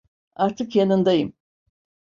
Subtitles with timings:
[0.35, 1.33] Artık yanındayım.